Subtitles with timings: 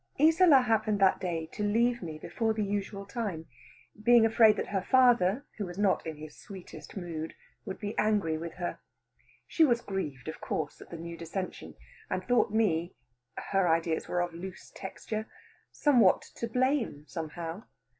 [0.19, 3.45] Isola happened that day to leave me before the usual time,
[4.01, 7.35] being afraid that her father, who was not in his sweetest mood,
[7.65, 8.79] would be angry with her.
[9.45, 11.75] She was grieved of course at the new dissension,
[12.09, 12.95] and thought me
[13.51, 15.27] (her ideas were of loose texture)
[15.71, 17.65] somewhat to blame somehow.